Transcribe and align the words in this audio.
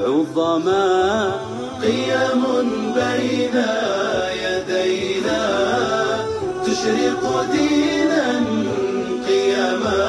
عظما. 0.00 1.32
قيم 1.82 2.42
بين 2.94 3.64
يدينا. 4.44 5.44
تشرق 6.66 7.46
دينا 7.52 8.44
قيما 9.28 10.06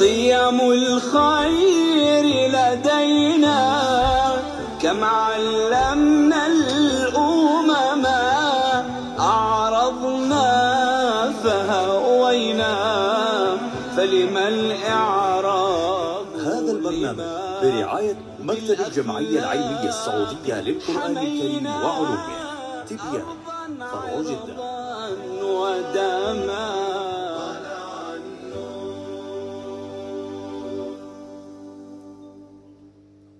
قيم 0.00 0.58
الخير 0.72 2.24
لدينا. 2.48 3.60
كم 4.82 5.04
البرنامج 16.86 17.18
برعاية 17.62 18.16
مكتب 18.40 18.80
الجمعية 18.86 19.38
العلمية 19.38 19.88
السعودية 19.88 20.60
للقرآن 20.60 21.18
الكريم 21.18 21.66
وعلومه. 21.66 22.26
تبيان 22.86 23.24
فرع 23.78 24.20
جدة 24.20 24.74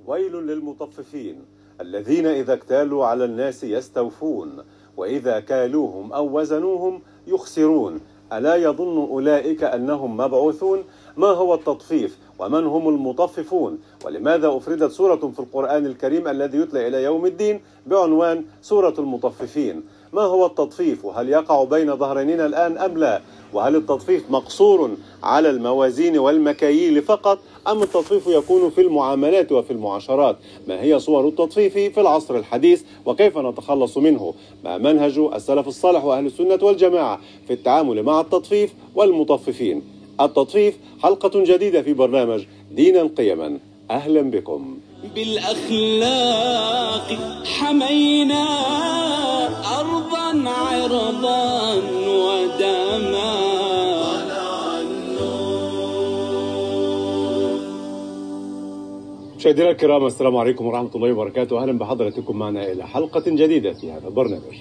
ويل 0.06 0.33
للمطففين 0.33 1.45
الذين 1.81 2.27
إذا 2.27 2.55
اكتالوا 2.55 3.06
على 3.06 3.25
الناس 3.25 3.65
يستوفون 3.65 4.65
وإذا 4.97 5.41
كالوهم 5.41 6.12
أو 6.12 6.39
وزنوهم 6.39 7.03
يخسرون. 7.27 8.01
ألا 8.33 8.56
يظن 8.56 8.97
أولئك 8.97 9.65
أنهم 9.65 10.17
مبعوثون؟ 10.17 10.84
ما 11.17 11.27
هو 11.27 11.55
التطفيف 11.55 12.19
ومن 12.39 12.67
هم 12.67 12.89
المطففون؟ 12.89 13.79
ولماذا 14.05 14.48
أفردت 14.57 14.91
سورة 14.93 15.31
في 15.34 15.41
القرآن 15.41 15.87
الكريم 15.87 16.29
الذي 16.29 16.59
يتلى 16.59 16.89
إلى 16.89 17.03
يوم 17.03 17.27
الدين 17.27 17.61
بعنوان 17.87 18.45
سورة 18.62 18.95
المطففين؟ 18.98 19.83
ما 20.12 20.23
هو 20.23 20.47
التطفيف؟ 20.47 21.05
وهل 21.05 21.29
يقع 21.29 21.65
بين 21.65 21.97
ظهرانينا 21.97 22.47
الآن 22.47 22.79
أم 22.79 22.98
لا؟ 22.98 23.20
وهل 23.53 23.77
التطفيف 23.77 24.31
مقصور 24.31 24.91
على 25.23 25.51
الموازين 25.51 26.19
والمكاييل 26.19 27.03
فقط؟ 27.03 27.39
أم 27.69 27.83
التطفيف 27.83 28.27
يكون 28.27 28.70
في 28.70 28.81
المعاملات 28.81 29.53
وفي 29.53 29.70
المعاشرات؟ 29.70 30.37
ما 30.69 30.83
هي 30.83 30.98
صور 30.98 31.29
التطفيف 31.29 31.73
في 31.75 32.01
العصر 32.01 32.37
الحديث؟ 32.37 32.83
وكيف 33.07 33.39
نتخلص 33.39 33.98
منه؟ 33.98 34.35
ما 34.65 34.79
منهج 34.79 35.19
السلف 35.19 35.69
الصالح 35.69 36.05
وأهل 36.05 36.27
السنة 36.27 36.59
والجماعة 36.62 37.20
في 37.47 37.53
التعامل 37.53 38.03
مع 38.03 38.20
التطفيف 38.20 38.75
والمطففين؟ 38.95 39.94
التطفيف 40.20 40.79
حلقة 41.03 41.31
جديدة 41.34 41.83
في 41.83 41.93
برنامج 41.93 42.45
دينا 42.73 43.11
قيما. 43.17 43.59
أهلا 43.91 44.23
بكم. 44.23 44.79
بالأخلاق 45.15 47.09
حمينا 47.45 48.45
أرضا 49.81 50.51
عرضا 50.51 51.75
ودما. 52.09 53.55
مشاهدينا 59.37 59.70
الكرام 59.70 60.07
السلام 60.07 60.37
عليكم 60.37 60.67
ورحمة 60.67 60.91
الله 60.95 61.12
وبركاته. 61.12 61.62
أهلا 61.62 61.79
بحضرتكم 61.79 62.37
معنا 62.37 62.73
إلى 62.73 62.87
حلقة 62.87 63.23
جديدة 63.27 63.73
في 63.73 63.92
هذا 63.92 64.09
البرنامج. 64.09 64.57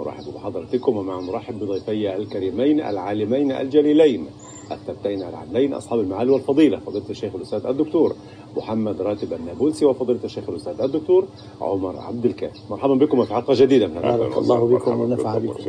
أرحب 0.00 0.24
بحضرتكم 0.34 0.96
ومع 0.96 1.20
نرحب 1.20 1.58
بضيفي 1.60 2.16
الكريمين 2.16 2.80
العالمين 2.80 3.52
الجليلين. 3.52 4.26
الثبتين 4.72 5.22
العدلين 5.22 5.74
أصحاب 5.74 6.00
المعالي 6.00 6.30
والفضيلة 6.30 6.78
فضيلة 6.78 7.04
الشيخ 7.10 7.34
الأستاذ 7.34 7.66
الدكتور 7.66 8.14
محمد 8.56 9.02
راتب 9.02 9.32
النابلسي 9.32 9.84
وفضيلة 9.84 10.20
الشيخ 10.24 10.48
الأستاذ 10.48 10.80
الدكتور 10.80 11.24
عمر 11.60 11.96
عبد 11.96 12.24
الكافي. 12.24 12.60
مرحبا 12.70 12.94
بكم 12.94 13.24
في 13.24 13.34
حلقة 13.34 13.54
جديدة 13.56 13.86
من 13.86 13.96
هذا 13.96 14.16
بارك 14.16 14.38
الله 14.38 14.66
بكم 14.66 15.00
ونفع 15.00 15.38
بكم. 15.38 15.64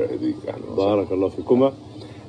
بارك 0.77 1.11
الله 1.11 1.29
فيكما. 1.29 1.73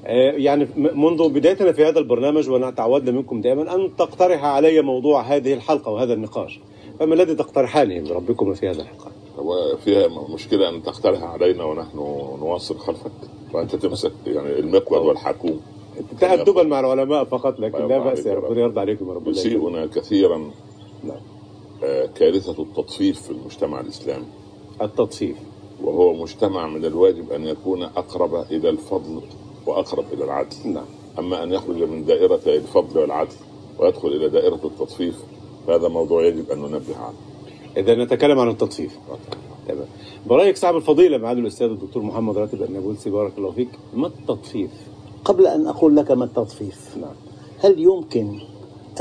آه، 0.06 0.32
يعني 0.32 0.68
منذ 0.76 1.28
بدايتنا 1.28 1.72
في 1.72 1.84
هذا 1.84 1.98
البرنامج 1.98 2.50
ونتعودنا 2.50 3.10
منكم 3.10 3.40
دائما 3.40 3.74
أن 3.74 3.96
تقترح 3.96 4.44
علي 4.44 4.82
موضوع 4.82 5.22
هذه 5.22 5.54
الحلقة 5.54 5.92
وهذا 5.92 6.12
النقاش. 6.12 6.60
فما 7.00 7.14
الذي 7.14 7.34
تقترحانه 7.34 8.00
من 8.00 8.08
ربكم 8.08 8.54
في 8.54 8.68
هذا 8.68 8.82
الحلقة؟ 8.82 9.10
وفيها 9.38 10.08
مشكلة 10.34 10.68
أن 10.68 10.82
تقترح 10.82 11.22
علينا 11.22 11.64
ونحن 11.64 11.96
نواصل 12.40 12.78
خلفك 12.78 13.10
وأنت 13.54 13.76
تمسك 13.76 14.12
يعني 14.26 14.58
المقود 14.58 15.02
والحكوم 15.06 15.60
تأدبا 16.20 16.62
مع 16.62 16.80
العلماء 16.80 17.24
فقط 17.24 17.60
لكن 17.60 17.88
لا 17.88 17.98
بأس 17.98 18.26
ربنا 18.26 18.60
يرضى 18.60 18.80
عليكم 18.80 19.08
يا 19.08 19.14
رب 19.14 19.28
الله 19.28 19.40
يكرمك. 19.40 19.56
يسيئنا 19.56 19.86
كثيرا. 19.86 20.50
نعم. 21.04 21.20
آه، 21.84 22.06
كارثة 22.06 22.62
التطفيف 22.62 23.22
في 23.22 23.30
المجتمع 23.30 23.80
الإسلامي. 23.80 24.24
التطفيف. 24.82 25.36
وهو 25.82 26.12
مجتمع 26.12 26.66
من 26.68 26.84
الواجب 26.84 27.32
أن 27.32 27.44
يكون 27.46 27.82
أقرب 27.82 28.34
إلى 28.34 28.70
الفضل 28.70 29.20
وأقرب 29.66 30.04
إلى 30.12 30.24
العدل. 30.24 30.56
نعم. 30.64 30.84
أما 31.18 31.42
أن 31.42 31.52
يخرج 31.52 31.82
من 31.82 32.04
دائرة 32.04 32.40
الفضل 32.46 32.98
والعدل 32.98 33.36
ويدخل 33.78 34.08
إلى 34.08 34.28
دائرة 34.28 34.60
التطفيف 34.64 35.14
فهذا 35.66 35.88
موضوع 35.88 36.24
يجب 36.24 36.50
أن 36.50 36.58
ننبه 36.58 36.96
عنه. 36.96 37.16
إذا 37.76 37.94
نتكلم 38.04 38.38
عن 38.38 38.48
التطفيف. 38.48 38.98
تمام. 39.68 39.86
برأيك 40.26 40.56
صاحب 40.56 40.76
الفضيلة 40.76 41.18
معالي 41.18 41.40
الأستاذ 41.40 41.66
الدكتور 41.66 42.02
محمد 42.02 42.38
راتب 42.38 42.62
النابلسي 42.62 43.10
بارك 43.10 43.32
الله 43.38 43.50
فيك 43.50 43.68
ما 43.94 44.06
التطفيف؟ 44.06 44.70
قبل 45.26 45.46
أن 45.46 45.66
أقول 45.66 45.96
لك 45.96 46.10
ما 46.10 46.24
التطفيف. 46.24 46.96
نعم. 46.96 47.14
هل 47.58 47.78
يمكن 47.78 48.38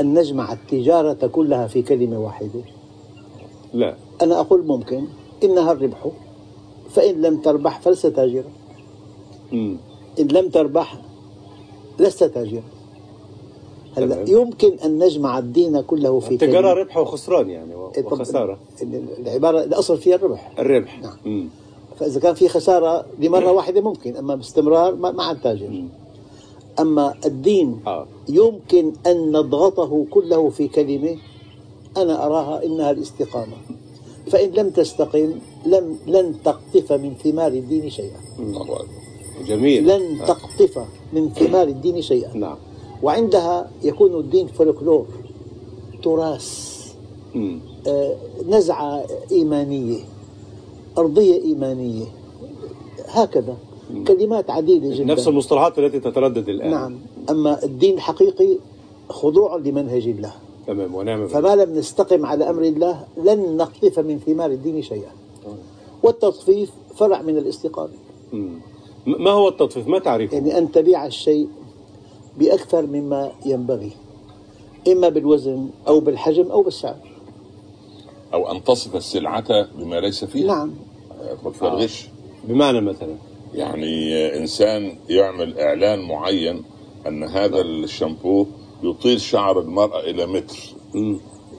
أن 0.00 0.18
نجمع 0.18 0.52
التجارة 0.52 1.26
كلها 1.26 1.66
في 1.66 1.82
كلمة 1.82 2.18
واحدة؟ 2.18 2.60
لا. 3.74 3.94
أنا 4.22 4.40
أقول 4.40 4.66
ممكن. 4.66 5.04
إنها 5.44 5.72
الربح. 5.72 6.06
فإن 6.90 7.22
لم 7.22 7.36
تربح 7.40 7.80
فلست 7.80 8.06
تاجرا. 8.06 8.50
إن 9.52 9.78
لم 10.18 10.48
تربح 10.48 10.98
لست 11.98 12.24
تاجرا. 12.24 12.62
هلا. 13.96 14.30
يمكن 14.30 14.72
أن 14.84 14.98
نجمع 14.98 15.38
الدين 15.38 15.80
كله 15.80 16.20
في 16.20 16.30
التجارة 16.34 16.60
كلمة 16.60 16.72
ربح 16.72 16.96
وخسران 16.96 17.50
يعني 17.50 17.74
إيه، 17.96 18.02
طب 18.02 18.12
وخسارة. 18.12 18.58
العبارة 19.18 19.64
الأصل 19.64 19.98
فيها 19.98 20.16
الربح. 20.16 20.52
الربح. 20.58 21.00
نعم. 21.02 21.16
مم. 21.24 21.48
فإذا 21.98 22.20
كان 22.20 22.34
في 22.34 22.48
خسارة 22.48 23.04
لمرة 23.18 23.52
واحدة 23.58 23.80
ممكن 23.80 24.16
أما 24.16 24.34
باستمرار 24.34 24.94
ما 24.94 25.10
مع 25.10 25.30
التاجر 25.30 25.84
أما 26.80 27.14
الدين 27.26 27.80
آه. 27.86 28.06
يمكن 28.28 28.92
أن 29.06 29.32
نضغطه 29.32 30.06
كله 30.10 30.50
في 30.50 30.68
كلمة 30.68 31.16
أنا 31.96 32.26
أراها 32.26 32.64
إنها 32.64 32.90
الاستقامة. 32.90 33.56
فإن 34.30 34.50
لم 34.50 34.70
تستقم 34.70 35.34
لم 35.66 35.98
لن 36.06 36.34
تقطف 36.44 36.92
من 36.92 37.14
ثمار 37.14 37.52
الدين 37.52 37.90
شيئا. 37.90 38.20
جميل. 39.46 39.86
لن 39.86 40.18
تقطف 40.26 40.78
من 41.12 41.30
ثمار 41.30 41.68
الدين 41.68 42.02
شيئا. 42.02 42.36
نعم. 42.36 42.56
وعندها 43.02 43.70
يكون 43.82 44.14
الدين 44.20 44.46
فولكلور 44.46 45.06
تراث. 46.02 46.76
آه، 47.86 48.16
نزعة 48.48 49.06
إيمانية 49.32 49.98
أرضية 50.98 51.42
إيمانية 51.42 52.04
هكذا. 53.08 53.56
كلمات 54.06 54.50
عديدة 54.50 54.94
جدا. 54.94 55.04
نفس 55.04 55.28
المصطلحات 55.28 55.78
التي 55.78 56.00
تتردد 56.00 56.48
الآن. 56.48 56.70
نعم. 56.70 56.98
أما 57.30 57.64
الدين 57.64 57.94
الحقيقي 57.94 58.58
خضوع 59.08 59.56
لمنهج 59.56 60.08
الله. 60.08 60.32
تمام 60.66 60.94
ونعم 60.94 61.26
بالله. 61.26 61.40
فما 61.40 61.56
لم 61.64 61.78
نستقم 61.78 62.26
على 62.26 62.50
أمر 62.50 62.62
الله 62.62 63.04
لن 63.16 63.56
نقطف 63.56 63.98
من 63.98 64.18
ثمار 64.18 64.50
الدين 64.50 64.82
شيئا. 64.82 65.12
والتطفيف 66.02 66.70
فرع 66.96 67.22
من 67.22 67.38
الاستقامة 67.38 67.92
ما 69.06 69.30
هو 69.30 69.48
التطفيف؟ 69.48 69.88
ما 69.88 69.98
تعريفه؟ 69.98 70.34
يعني 70.34 70.58
أن 70.58 70.72
تبيع 70.72 71.06
الشيء 71.06 71.48
بأكثر 72.38 72.86
مما 72.86 73.32
ينبغي. 73.46 73.90
إما 74.88 75.08
بالوزن 75.08 75.68
أو 75.88 76.00
بالحجم 76.00 76.50
أو 76.50 76.62
بالسعر. 76.62 76.96
أو 78.34 78.50
أن 78.50 78.64
تصف 78.64 78.96
السلعة 78.96 79.66
بما 79.78 80.00
ليس 80.00 80.24
فيها. 80.24 80.46
نعم. 80.46 80.70
يدخل 81.32 81.54
فيها 81.54 81.68
الغش. 81.68 82.08
بمعنى 82.44 82.80
مثلا؟ 82.80 83.14
يعني 83.56 84.26
إنسان 84.36 84.96
يعمل 85.08 85.58
إعلان 85.58 86.00
معين 86.08 86.62
أن 87.06 87.24
هذا 87.24 87.60
الشامبو 87.60 88.46
يطيل 88.82 89.20
شعر 89.20 89.60
المرأة 89.60 90.00
إلى 90.00 90.26
متر. 90.26 90.58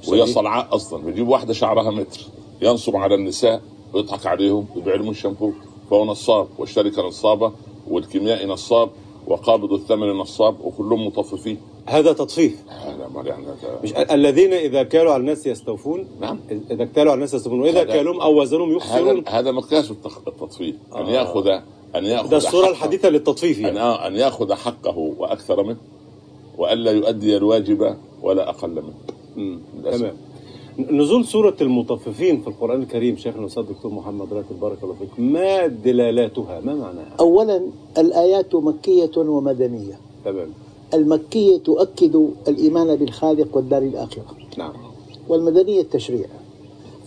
وهي 0.08 0.26
صلعاء 0.26 0.76
أصلا. 0.76 1.04
بيجيب 1.04 1.28
واحدة 1.28 1.54
شعرها 1.54 1.92
متر. 1.92 2.20
ينصب 2.62 2.96
على 2.96 3.16
النساء 3.16 3.62
ويضحك 3.94 4.26
عليهم 4.26 4.66
يبيع 4.76 4.96
لهم 4.96 5.10
الشامبو. 5.10 5.52
فهو 5.92 6.06
نصاب 6.06 6.48
والشركة 6.58 7.02
نصابة 7.08 7.52
والكيميائي 7.90 8.46
نصاب 8.46 8.90
وقابض 9.28 9.74
الثمن 9.74 10.08
نصاب 10.08 10.56
وكلهم 10.66 11.08
مطففين. 11.08 11.58
هذا 11.86 12.14
تطفيف. 12.14 12.64
هذا 12.70 13.10
ما 13.16 13.22
يعني 13.24 13.46
هذا- 13.46 13.80
مش 13.84 13.94
الذين 13.94 14.54
إذا 14.54 14.84
كالوا 14.84 15.12
على 15.14 15.22
الناس 15.22 15.48
يستوفون 15.48 16.08
نعم. 16.22 16.40
إذا 16.72 16.84
اكتالوا 16.84 17.12
على 17.12 17.18
الناس 17.18 17.34
يستوفون 17.34 17.60
وإذا 17.62 17.82
هذا- 17.82 17.94
كالوهم 17.94 18.22
أو 18.22 18.42
وزنهم 18.42 18.70
هذا 18.70 18.78
يخسرون. 18.78 19.24
هذا 19.28 19.52
مقياس 19.52 19.90
التخ- 19.92 20.28
التطفيف 20.28 20.76
أن 20.96 21.02
آه. 21.06 21.10
يأخذ 21.12 21.60
أن 21.96 22.06
يأخذ 22.06 22.30
ده 22.30 22.38
الصورة 22.38 22.66
حقه- 22.66 22.72
الحديثة 22.72 23.10
للتطفيف 23.10 23.60
يعني. 23.60 23.80
أن 23.82 24.16
يأخذ 24.16 24.54
حقه 24.54 24.98
وأكثر 24.98 25.64
منه 25.64 25.78
والا 26.58 26.92
يؤدي 26.92 27.38
الواجب 27.38 27.96
ولا 28.22 28.50
أقل 28.50 28.70
منه. 28.70 29.60
تمام. 29.92 30.14
نزول 30.80 31.26
سورة 31.26 31.56
المطففين 31.62 32.42
في 32.42 32.48
القرآن 32.48 32.82
الكريم 32.82 33.18
شيخنا 33.18 33.42
الأستاذ 33.42 33.64
الدكتور 33.64 33.92
محمد 33.92 34.34
راتب 34.34 34.60
بارك 34.60 34.84
الله 34.84 34.96
فيك 34.96 35.10
ما 35.20 35.68
دلالاتها؟ 35.68 36.60
ما 36.60 36.76
معناها؟ 36.76 37.16
أولا 37.20 37.62
الآيات 37.98 38.56
مكية 38.56 39.12
ومدنية. 39.18 40.00
تمام. 40.26 40.50
المكية 40.94 41.58
تؤكد 41.58 42.30
الإيمان 42.48 42.96
بالخالق 42.96 43.56
والدار 43.56 43.82
الآخرة. 43.82 44.26
نعم. 44.58 44.74
والمدنية 45.28 45.82
التشريع. 45.82 46.28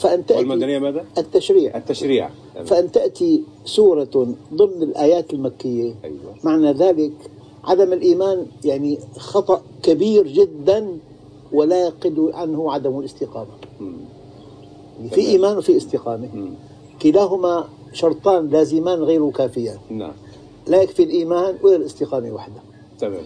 فأن 0.01 0.27
تأتي 0.27 0.41
والمدنية 0.41 0.79
ماذا؟ 0.79 1.05
التشريع. 1.19 1.77
التشريع. 1.77 2.31
فأن 2.65 2.93
تأتي 2.93 3.43
سورة 3.65 4.09
ضمن 4.55 4.83
الآيات 4.83 5.33
المكية. 5.35 5.95
أيوة. 6.05 6.35
معنى 6.45 6.73
ذلك 6.73 7.13
عدم 7.65 7.93
الإيمان 7.93 8.47
يعني 8.65 8.99
خطأ 9.19 9.63
كبير 9.83 10.27
جدا 10.27 10.99
ولا 11.53 11.87
يقل 11.87 12.31
عنه 12.35 12.73
عدم 12.73 12.99
الاستقامة. 13.01 13.49
مم. 13.81 13.97
في 15.11 15.21
إيمان 15.21 15.57
وفي 15.59 15.77
استقامة. 15.77 16.29
مم. 16.35 16.51
كلاهما 17.03 17.65
شرطان 17.93 18.49
لازمان 18.49 18.99
غير 19.03 19.31
كافيان. 19.31 19.79
نعم. 19.91 20.13
لا 20.69 20.83
يكفي 20.83 21.03
الإيمان 21.03 21.55
ولا 21.63 21.77
الاستقامة 21.77 22.31
وحده. 22.33 22.61
تمام. 22.99 23.21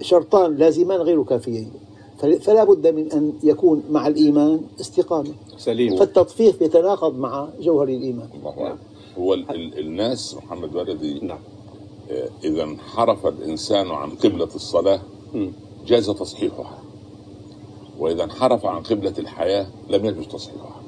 شرطان 0.00 0.56
لازمان 0.56 1.00
غير 1.00 1.22
كافيين. 1.22 1.70
فل- 2.18 2.40
فلا 2.40 2.64
بد 2.64 2.86
من 2.86 3.12
أن 3.12 3.32
يكون 3.42 3.82
مع 3.90 4.06
الإيمان 4.06 4.60
استقامة. 4.80 5.32
سليم. 5.60 5.96
فالتطفيف 5.96 6.60
يتناقض 6.60 7.18
مع 7.18 7.48
جوهر 7.60 7.88
الإيمان. 7.88 8.28
الله 8.34 8.50
أكبر. 8.50 8.76
هو 9.18 9.34
ال- 9.34 9.50
ال- 9.50 9.78
الناس 9.78 10.34
محمد 10.36 10.76
ولدي 10.76 11.20
نعم. 11.22 11.38
آه، 12.10 12.28
إذا 12.44 12.62
انحرف 12.62 13.26
الانسان 13.26 13.90
عن 13.90 14.10
قبلة 14.10 14.48
الصلاة 14.54 15.00
مم. 15.34 15.52
جاز 15.86 16.10
تصحيحها. 16.10 16.78
وإذا 17.98 18.24
انحرف 18.24 18.66
عن 18.66 18.82
قبلة 18.82 19.14
الحياة 19.18 19.66
لم 19.90 20.04
يجوز 20.06 20.26
تصحيحها. 20.26 20.80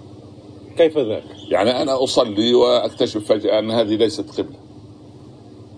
كيف 0.77 0.99
ذاك؟ 0.99 1.25
يعني 1.49 1.83
أنا 1.83 2.03
أصلي 2.05 2.55
وأكتشف 2.55 3.25
فجأة 3.29 3.59
أن 3.59 3.71
هذه 3.71 3.95
ليست. 3.97 4.31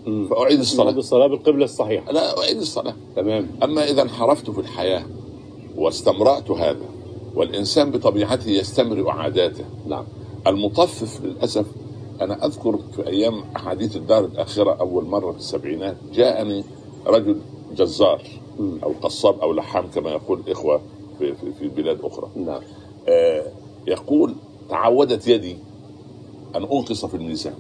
فأعيد 0.05 0.29
بعد 0.31 0.59
الصلاه 0.59 0.91
الصلاة 0.91 1.27
بالقبلة 1.27 1.65
الصحيحة. 1.65 2.13
لا 2.13 2.39
أعيد 2.39 2.57
الصلاة. 2.57 2.95
تمام. 3.17 3.49
أما 3.63 3.85
إذا 3.91 4.03
انحرفت 4.03 4.51
في 4.51 4.59
الحياة 4.61 5.05
واستمرأت 5.77 6.51
هذا 6.51 6.94
والإنسان 7.37 7.91
بطبيعته 7.91 8.51
يستمرئ 8.51 9.11
عاداته 9.11 9.65
نعم 9.87 10.05
المطفف 10.47 11.21
للأسف 11.25 11.67
أنا 12.21 12.47
أذكر 12.47 12.79
في 12.97 13.07
أيام 13.07 13.45
أحاديث 13.57 13.97
الدار 13.97 14.25
الآخرة 14.25 14.73
أول 14.81 15.05
مرة 15.05 15.33
في 15.33 15.39
السبعينات 15.39 15.97
جاءني 16.13 16.65
رجل 17.07 17.37
جزار. 17.77 18.23
أو 18.83 18.93
قصاب 19.03 19.41
أو 19.41 19.53
لحام 19.53 19.87
كما 19.95 20.11
يقول 20.11 20.41
الإخوة 20.47 20.81
في, 21.19 21.35
في, 21.35 21.53
في 21.59 21.69
بلاد 21.69 22.01
أخرى 22.03 22.29
نعم 22.37 22.61
آه 23.09 23.47
يقول 23.87 24.35
تعودت 24.71 25.29
يدي 25.29 25.57
أن 26.57 26.63
أنقص 26.63 27.05
في 27.05 27.17
الميزان 27.17 27.55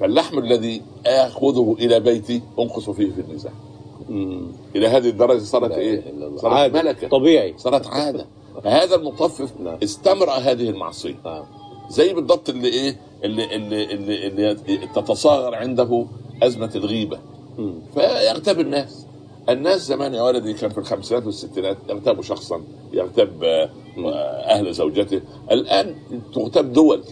فاللحم 0.00 0.38
الذي 0.38 0.82
آخذه 1.06 1.76
إلى 1.78 2.00
بيتي 2.00 2.42
أنقص 2.58 2.90
فيه 2.90 3.10
في 3.10 3.20
الميزان. 3.20 3.52
إلى 4.76 4.88
هذه 4.88 5.08
الدرجة 5.08 5.38
صارت 5.38 5.70
إيه؟ 5.72 6.10
الله. 6.10 6.36
صارت 6.36 6.54
عادة. 6.54 6.82
ملكة 6.82 7.08
طبيعي 7.08 7.54
صارت 7.56 7.86
عادة 7.86 8.26
فهذا 8.64 8.94
المطفف 8.94 9.60
نعم. 9.60 9.78
استمرأ 9.82 10.32
هذه 10.32 10.70
المعصية. 10.70 11.16
نعم. 11.24 11.44
زي 11.90 12.14
بالضبط 12.14 12.48
اللي 12.48 12.68
إيه 12.68 12.96
اللي 13.24 13.56
اللي 13.56 13.84
اللي, 13.94 14.26
اللي 14.26 14.86
تتصاغر 14.94 15.54
عنده 15.54 16.06
أزمة 16.42 16.70
الغيبة. 16.74 17.18
مم. 17.58 17.74
فيغتاب 17.94 18.60
الناس. 18.60 19.06
الناس 19.48 19.80
زمان 19.86 20.14
يا 20.14 20.22
ولدي 20.22 20.52
كان 20.54 20.70
في 20.70 20.78
الخمسينات 20.78 21.26
والستينات 21.26 21.76
يغتاب 21.88 22.20
شخصا 22.22 22.62
يغتاب 22.92 23.44
آه، 23.44 23.70
أهل 24.44 24.74
زوجته. 24.74 25.20
الآن 25.50 25.94
تغتاب 26.34 26.72
دول. 26.72 27.02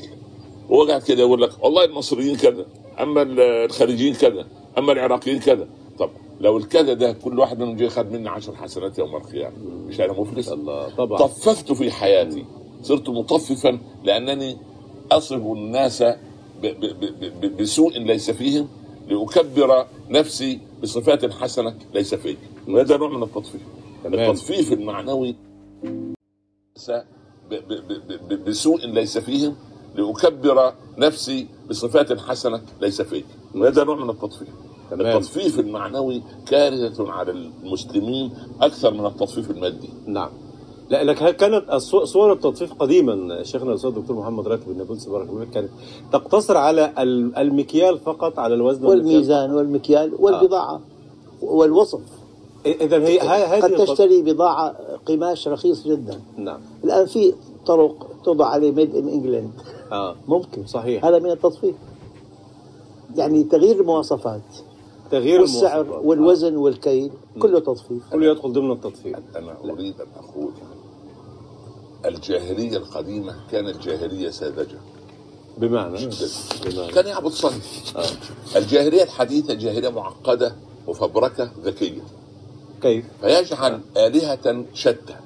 هو 0.71 0.85
قاعد 0.85 1.03
كده 1.03 1.21
يقول 1.21 1.43
لك 1.43 1.51
والله 1.65 1.85
المصريين 1.85 2.37
كذا 2.37 2.67
أما 3.01 3.23
الخليجيين 3.65 4.15
كذا 4.15 4.47
أما 4.79 4.93
العراقيين 4.93 5.39
كذا. 5.41 5.69
لو 6.41 6.57
الكذا 6.59 6.93
ده 6.95 7.13
كل 7.13 7.39
واحد 7.39 7.59
منهم 7.59 7.77
جاي 7.77 7.89
خد 7.89 8.13
مني 8.13 8.29
عشر 8.29 8.57
حسنات 8.57 8.99
يوم 8.99 9.17
القيامة. 9.17 9.57
مش 9.87 10.01
أنا 10.01 10.13
مفلس. 10.13 10.49
الله. 10.49 10.89
طبعا. 10.97 11.19
طففت 11.19 11.73
في 11.73 11.91
حياتي. 11.91 12.45
صرت 12.83 13.09
مطففا 13.09 13.79
لأنني 14.05 14.57
اصف 15.13 15.37
الناس 15.37 16.03
ب- 16.03 16.17
ب- 16.63 16.81
ب- 16.81 17.41
ب- 17.41 17.57
بسوء 17.57 17.99
ليس 17.99 18.31
فيهم 18.31 18.69
لأكبر 19.09 19.87
نفسي 20.11 20.61
بصفات 20.83 21.33
حسنة 21.33 21.75
ليس 21.95 22.15
فيه 22.15 22.37
وهذا 22.69 22.97
نوع 22.97 23.09
من 23.09 23.23
التطفيف. 23.23 23.61
التطفيف 24.07 24.73
المعنوي 24.73 25.35
بسوء 28.47 28.87
ليس 28.87 29.19
فيهم 29.19 29.57
لأكبر 29.95 30.73
نفسي 30.99 31.47
بصفات 31.71 32.21
حسنة 32.21 32.61
ليس 32.81 33.03
فيه 33.03 33.23
وهذا 33.55 33.85
نوع 33.85 33.97
من 33.97 34.11
التطفيف. 34.11 34.49
تمام. 34.91 35.07
التطفيف 35.07 35.61
المعنوي 35.61 36.23
كارثة 36.47 37.13
على 37.13 37.31
المسلمين 37.33 38.31
أكثر 38.61 38.95
من 38.95 39.07
التطفيف 39.07 39.51
المادي. 39.51 39.89
نعم. 40.07 40.31
لا 40.91 41.05
لك 41.05 41.37
كانت 41.37 41.75
صور 42.05 42.33
التطفيف 42.33 42.73
قديما 42.73 43.43
شيخنا 43.43 43.71
الأستاذ 43.71 43.91
الدكتور 43.91 44.17
محمد 44.17 44.49
راتب 44.49 44.71
النابلسي 44.71 45.11
بارك 45.11 45.29
الله 45.29 45.45
فيك 45.45 45.51
كانت 45.55 45.69
تقتصر 46.13 46.57
على 46.57 46.93
ال- 46.99 47.37
المكيال 47.37 47.99
فقط 47.99 48.39
على 48.39 48.55
الوزن 48.55 48.87
والميزان 48.87 49.55
والمكيال 49.55 50.13
والبضاعة 50.19 50.81
والوصف. 51.43 52.01
اذا 52.67 52.99
هي 53.07 53.21
هذه 53.21 53.63
قد 53.63 53.75
تشتري 53.77 54.23
بضاعة 54.23 54.77
قماش 55.07 55.49
رخيص 55.49 55.87
جدا. 55.87 56.21
نعم. 56.37 56.61
الآن 56.85 57.07
في 57.07 57.33
طرق 57.67 58.07
توضع 58.25 58.47
عليه 58.47 58.71
Made 58.73 58.95
in 58.97 59.09
England 59.09 59.51
آه. 59.93 60.17
ممكن. 60.29 60.67
صحيح. 60.67 61.05
هذا 61.05 61.19
من 61.19 61.31
التطفيف 61.31 61.75
يعني 63.17 63.43
تغيير 63.45 63.81
المواصفات. 63.81 64.43
تغيير 65.11 65.41
والسعر 65.41 65.81
المواصفات. 65.81 66.05
والوزن 66.07 66.57
والكيل 66.57 67.11
كله 67.43 67.59
تطفيف. 67.61 68.03
آه. 68.07 68.13
كله 68.13 68.27
يدخل 68.31 68.53
ضمن 68.53 68.71
التطفيف. 68.71 69.17
أنا 69.37 69.57
أريد 69.65 70.01
أن 70.01 70.07
أقول 70.17 70.51
الجاهلية 72.07 72.77
القديمة 72.77 73.37
كانت 73.51 73.77
جاهلية 73.77 74.31
ساذجة. 74.31 74.79
بمعنى؟ 75.59 75.97
جدا. 75.97 76.27
بمعنى. 76.65 76.93
كان 76.93 77.07
يعبد 77.07 77.31
صنم. 77.31 77.61
الجاهلية 78.57 79.03
الحديثة 79.03 79.55
جاهلية 79.55 79.89
معقدة 79.89 80.57
وفبركة 80.87 81.51
ذكية. 81.65 82.03
كيف؟ 82.83 83.05
فيجعل 83.21 83.81
آلهة 83.97 84.65
شتى. 84.75 85.17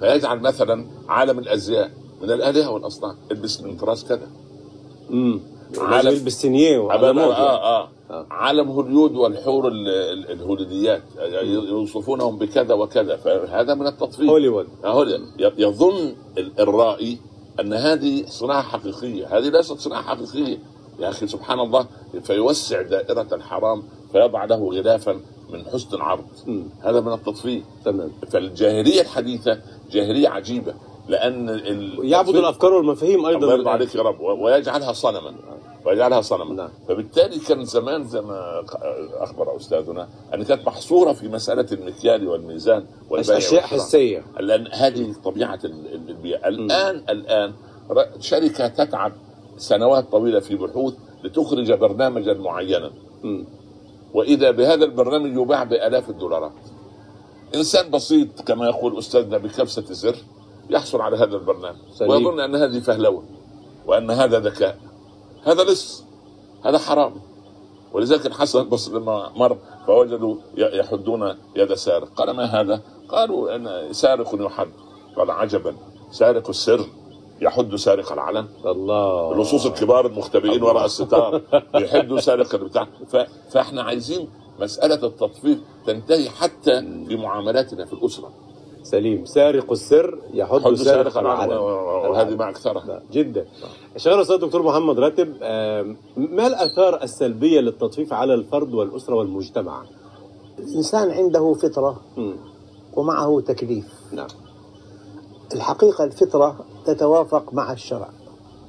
فيجعل 0.00 0.40
مثلا 0.40 0.86
عالم 1.08 1.38
الأزياء 1.38 1.90
من 2.22 2.30
الآلهة 2.30 2.70
والأصنام. 2.70 3.16
البس 3.30 3.60
من 3.60 3.76
طراز 3.76 4.04
كذا 4.04 4.28
عالم- 5.78 5.94
عالم. 5.94 6.08
يلبس 6.12 6.32
سينيه 6.32 6.78
آه. 6.78 6.92
آه, 6.92 7.82
آه. 7.82 7.88
آه. 8.10 8.26
عالم 8.30 8.70
هوليود 8.70 9.16
والحور 9.16 9.68
ال- 9.68 9.88
ال- 9.88 10.30
الهوليديات. 10.30 11.02
يوصفونهم 11.42 12.38
بكذا 12.38 12.74
وكذا. 12.74 13.16
فهذا 13.16 13.74
من 13.74 13.86
التطفيف 13.86 14.30
هوليوود 14.30 14.66
هوليوود 14.84 15.20
ي- 15.40 15.52
يظن 15.62 16.14
ال- 16.38 16.60
الرائي 16.60 17.18
أن 17.60 17.72
هذه 17.72 18.24
صناعة 18.26 18.62
حقيقية، 18.62 19.38
هذه 19.38 19.48
ليست 19.48 19.72
صناعة 19.78 20.02
حقيقية. 20.02 20.58
يا 21.00 21.08
أخي 21.08 21.26
سبحان 21.26 21.60
الله 21.60 21.86
فيوسع 22.22 22.82
دائرة 22.82 23.26
الحرام 23.32 23.82
فيضع 24.12 24.44
له 24.44 24.56
غلافا 24.70 25.20
من 25.50 25.64
حسن 25.72 25.96
العرض. 25.96 26.24
هذا 26.80 27.00
من 27.00 27.12
التطفيف 27.12 27.64
تمام. 27.84 28.10
فالجاهلية 28.30 29.00
الحديثة 29.00 29.58
جاهلية 29.90 30.28
عجيبة. 30.28 30.74
لأن 31.08 31.48
ال- 31.50 31.98
يعبد 32.12 32.36
الأفكار 32.36 32.72
والمفاهيم 32.74 33.26
أيضا. 33.26 33.38
الله 33.38 33.54
يرضى 33.54 33.70
عليك 33.70 33.94
يا 33.94 34.02
رب 34.02 34.20
ويجعلها 34.20 34.92
صنما 34.92 35.34
ويجعلها 35.86 36.20
صنما. 36.20 36.54
نعم. 36.54 36.68
فبالتالي 36.88 37.38
كان 37.38 37.64
زمان 37.64 38.04
زي 38.04 38.20
ما 38.20 38.64
أخبر 39.18 39.56
أستاذنا 39.56 40.08
أن 40.34 40.42
كانت 40.42 40.66
محصورة 40.66 41.12
في 41.12 41.28
مسألة 41.28 41.66
المكيال 41.72 42.28
والميزان 42.28 42.84
والبيع 43.10 43.36
أشياء. 43.36 43.62
حسية. 43.62 44.24
لأن 44.40 44.66
هذه 44.72 45.14
طبيعة 45.24 45.58
ال- 45.64 45.94
ال- 45.94 46.08
البيئة. 46.10 46.48
الان 46.48 46.96
الآن 47.08 47.52
ر- 47.90 48.20
شركة 48.20 48.68
تتعب 48.68 49.12
سنوات 49.56 50.12
طويلة 50.12 50.40
في 50.40 50.54
بحوث 50.56 50.94
لتخرج 51.24 51.72
برنامجا 51.72 52.34
معينا. 52.34 52.90
مم. 53.22 53.44
وإذا 54.14 54.50
بهذا 54.50 54.84
البرنامج 54.84 55.36
يباع 55.42 55.64
بآلاف 55.64 56.10
الدولارات. 56.10 56.52
إنسان 57.54 57.90
بسيط 57.90 58.40
كما 58.46 58.66
يقول 58.66 58.98
أستاذنا 58.98 59.38
بكبسة 59.38 59.84
الزر. 59.90 60.16
يحصل 60.70 61.00
على 61.00 61.16
هذا 61.16 61.36
البرنامج. 61.36 61.78
سليم. 61.94 62.10
ويظن 62.10 62.40
أن 62.40 62.56
هذه 62.56 62.80
فهلوة 62.80 63.24
وأن 63.86 64.10
هذا 64.10 64.40
ذكاء. 64.40 64.78
هذا 65.44 65.64
لص 65.64 66.04
هذا 66.64 66.78
حرام. 66.78 67.14
ولذلك 67.92 68.26
الحسن 68.26 68.60
البصري 68.60 68.94
لما 68.94 69.32
مر 69.36 69.58
فوجدوا 69.86 70.36
يحدون 70.56 71.34
يد 71.56 71.74
سارق. 71.74 72.08
قال 72.16 72.30
ما 72.30 72.44
هذا؟ 72.44 72.80
قالوا 73.08 73.56
إن 73.56 73.92
سارق 73.92 74.34
يحد. 74.34 74.68
قال 75.16 75.30
عجبا. 75.30 75.76
سارق 76.10 76.48
السر. 76.48 76.86
يحد 77.40 77.74
سارق 77.76 78.12
العلم. 78.12 78.48
الله. 78.66 79.32
اللصوص 79.32 79.66
الكبار 79.66 80.06
المختبئين 80.06 80.62
وراء 80.62 80.84
الستار. 80.84 81.42
بيحدوا 81.74 82.20
سارق 82.20 82.54
البتاع. 82.54 82.86
ف... 83.08 83.16
فإحنا 83.50 83.82
عايزين 83.82 84.28
مسألة 84.60 85.06
التطفيف 85.06 85.58
تنتهي 85.86 86.30
حتى 86.30 86.80
في 87.08 87.16
معاملاتنا 87.16 87.84
في 87.84 87.92
الأسرة. 87.92 88.32
سليم. 88.90 89.24
سارق 89.24 89.72
السر 89.72 90.18
يحد 90.34 90.60
حد 90.60 90.74
سارق 90.74 91.08
سارق. 91.08 91.18
العلم 91.18 91.62
وهذه 92.10 92.34
ما 92.34 92.48
اكثرها 92.48 93.02
جدا. 93.12 93.46
شغال 93.96 94.14
الأستاذ 94.14 94.34
الدكتور 94.34 94.62
محمد 94.62 94.98
راتب 94.98 95.28
ما 96.16 96.46
الآثار 96.46 97.02
السلبية 97.02 97.60
للتطفيف 97.60 98.12
على 98.12 98.34
الفرد 98.34 98.74
والأسرة 98.74 99.14
والمجتمع؟ 99.14 99.84
الإنسان 100.58 101.10
عنده 101.10 101.52
فطرة 101.52 102.00
مم. 102.16 102.36
ومعه 102.96 103.40
تكليف. 103.40 103.86
نعم. 104.12 104.26
الحقيقة 105.54 106.04
الفطرة 106.04 106.56
تتوافق 106.84 107.54
مع 107.54 107.72
الشرع. 107.72 108.08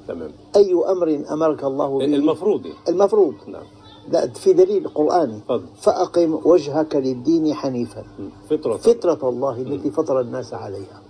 تمام. 0.08 0.32
أي 0.56 0.72
أمر 0.88 1.24
أمرك 1.32 1.64
الله 1.64 1.98
به؟ 1.98 2.04
المفروض. 2.04 2.66
المفروض. 2.88 3.34
نعم. 3.46 3.62
لا 4.10 4.26
في 4.28 4.52
دليل 4.52 4.88
قرآني. 4.88 5.40
فأقم 5.76 6.38
وجهك 6.44 6.96
للدين 6.96 7.54
حنيفا. 7.54 8.04
مم. 8.18 8.30
فطرة. 8.50 8.76
فطرة 8.76 9.28
الله 9.28 9.56
التي 9.60 9.90
فطر 9.90 10.20
الناس 10.20 10.54
عليها. 10.54 11.02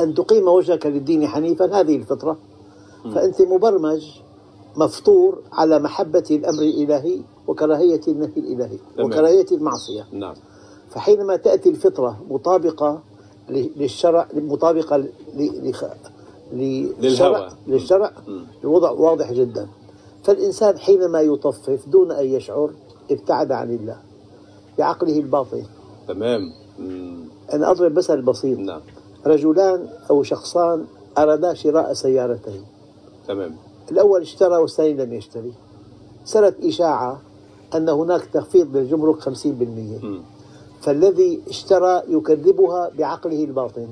أن 0.00 0.14
تقيم 0.14 0.48
وجهك 0.48 0.86
للدين 0.86 1.26
حنيفا 1.26 1.80
هذه 1.80 1.96
الفطرة. 1.96 2.36
فأنت 3.14 3.42
مبرمج 3.42 4.06
مفطور 4.76 5.38
على 5.52 5.78
محبة 5.78 6.24
الأمر 6.30 6.62
الإلهي 6.62 7.20
وكراهية 7.48 8.00
النهي 8.08 8.36
الإلهي. 8.36 8.78
وكراهية 8.98 9.46
المعصية. 9.52 10.06
نعم. 10.12 10.34
فحينما 10.90 11.36
تأتي 11.36 11.68
الفطرة 11.68 12.20
مطابقة 12.30 13.00
للشرع 13.48 14.28
مطابقة 14.34 15.04
للشرع 16.52 17.52
للشرع. 17.66 18.12
الوضع 18.64 18.90
واضح 18.90 19.32
جدا. 19.32 19.68
فالإنسان 20.24 20.78
حينما 20.78 21.20
يطفف 21.20 21.88
دون 21.88 22.12
أن 22.12 22.26
يشعر 22.26 22.70
ابتعد 23.10 23.52
عن 23.52 23.70
الله 23.74 23.96
بعقله 24.78 25.18
الباطن. 25.18 25.62
تمام. 26.08 26.52
أنا 27.52 27.70
أضرب 27.70 27.98
مثل 27.98 28.22
بسيط. 28.22 28.58
نعم. 28.58 28.80
رجلان 29.26 29.88
أو 30.10 30.22
شخصان 30.22 30.84
أرادا 31.18 31.54
شراء 31.54 31.92
سيارتين. 31.92 32.64
تمام. 33.28 33.56
الأول 33.90 34.20
اشترى 34.20 34.56
والثاني 34.56 34.94
لم 35.04 35.12
يشتري. 35.12 35.52
صارت 36.24 36.64
إشاعة 36.64 37.20
أن 37.74 37.88
هناك 37.88 38.24
تخفيض 38.24 38.76
للجمرك 38.76 39.20
50% 39.20 40.02
مم. 40.02 40.20
فالذي 40.80 41.40
اشترى 41.48 42.02
يكذبها 42.08 42.90
بعقله 42.98 43.44
الباطن. 43.44 43.86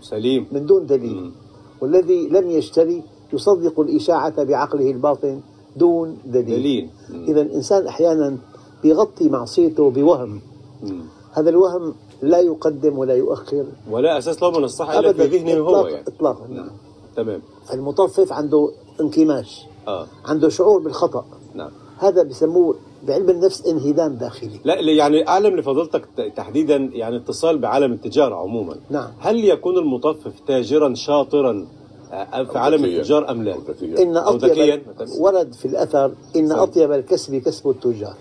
سليم. 0.00 0.46
من 0.52 0.66
دون 0.66 0.86
دليل. 0.86 1.14
مم. 1.16 1.32
والذي 1.80 2.28
لم 2.28 2.50
يشتري 2.50 3.02
يصدق 3.32 3.80
الإشاعة 3.80 4.44
بعقله 4.44 4.90
الباطن 4.90 5.40
دون 5.76 6.18
دليل, 6.24 6.44
دليل. 6.44 6.90
إذا 7.28 7.40
الإنسان 7.40 7.86
أحيانا 7.86 8.36
بيغطي 8.82 9.28
معصيته 9.28 9.90
بوهم. 9.90 10.40
مم. 10.82 11.02
هذا 11.32 11.50
الوهم 11.50 11.94
لا 12.22 12.38
يقدم 12.38 12.98
ولا 12.98 13.14
يؤخر. 13.14 13.64
ولا 13.90 14.18
أساس 14.18 14.42
له 14.42 14.50
من 14.50 14.64
الصحه 14.64 14.98
الا 14.98 15.12
في 15.12 15.26
ذهنه 15.26 15.60
هو 15.60 15.76
إطلاق 15.76 15.90
يعني. 15.90 16.04
إطلاقا. 16.08 16.46
نعم. 16.48 16.70
تمام. 17.16 17.42
فالمطفف 17.66 18.32
عنده 18.32 18.70
انكماش. 19.00 19.66
آه. 19.88 20.06
عنده 20.24 20.48
شعور 20.48 20.80
بالخطأ. 20.80 21.24
نعم. 21.54 21.70
هذا 21.98 22.22
بيسموه 22.22 22.76
بعلم 23.06 23.30
النفس 23.30 23.66
انهدام 23.66 24.14
داخلي. 24.14 24.60
لا 24.64 24.80
يعني 24.80 25.28
أعلم 25.28 25.56
لفضيلتك 25.56 26.04
تحديدا 26.36 26.76
يعني 26.76 27.16
اتصال 27.16 27.58
بعالم 27.58 27.92
التجارة 27.92 28.34
عموما. 28.34 28.76
نعم. 28.90 29.08
هل 29.18 29.44
يكون 29.44 29.78
المطفف 29.78 30.32
تاجرا 30.46 30.94
شاطرا 30.94 31.50
آه، 31.50 31.81
في 32.12 32.58
عالم. 32.58 32.84
التجار 32.84 33.30
أم 33.30 33.42
لا؟ 33.42 33.56
إن. 33.98 34.16
أطيب 34.16 34.82
ورد 35.18 35.52
في 35.54 35.68
الأثر 35.68 36.12
إن 36.36 36.48
صحيح. 36.48 36.62
أطيب 36.62 36.92
الكسب 36.92 37.34
كسب 37.34 37.70
التجار. 37.70 38.16